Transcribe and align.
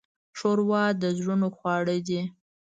ښوروا 0.37 0.83
د 1.01 1.03
زړونو 1.17 1.47
خواړه 1.57 1.97
دي. 2.07 2.21